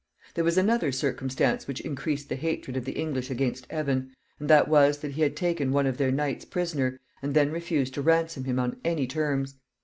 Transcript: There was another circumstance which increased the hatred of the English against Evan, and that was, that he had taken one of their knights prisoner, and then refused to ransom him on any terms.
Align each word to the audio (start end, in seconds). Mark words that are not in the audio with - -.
There 0.33 0.43
was 0.43 0.57
another 0.57 0.91
circumstance 0.91 1.67
which 1.67 1.81
increased 1.81 2.27
the 2.27 2.35
hatred 2.35 2.75
of 2.75 2.85
the 2.85 2.93
English 2.93 3.29
against 3.29 3.67
Evan, 3.69 4.11
and 4.39 4.49
that 4.49 4.67
was, 4.67 4.97
that 4.97 5.11
he 5.11 5.21
had 5.21 5.35
taken 5.35 5.71
one 5.71 5.85
of 5.85 5.97
their 5.97 6.11
knights 6.11 6.43
prisoner, 6.43 6.99
and 7.21 7.35
then 7.35 7.51
refused 7.51 7.93
to 7.93 8.01
ransom 8.01 8.45
him 8.45 8.57
on 8.57 8.77
any 8.83 9.05
terms. 9.05 9.57